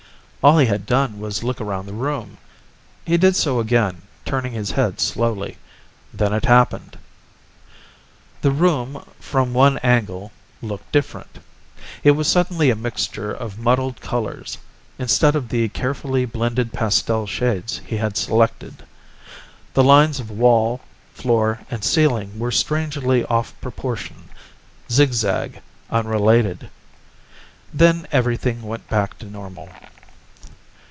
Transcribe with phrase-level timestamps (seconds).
[0.43, 2.39] All he had done was look around the room.
[3.05, 5.59] He did so again, turning his head slowly.
[6.11, 6.97] Then it happened.
[8.41, 10.31] The room, from one angle,
[10.63, 11.37] looked different.
[12.03, 14.57] It was suddenly a mixture of muddled colors,
[14.97, 18.81] instead of the carefully blended pastel shades he had selected.
[19.75, 20.81] The lines of wall,
[21.13, 24.27] floor and ceiling were strangely off proportion,
[24.89, 25.61] zigzag,
[25.91, 26.71] unrelated.
[27.71, 29.69] Then everything went back to normal.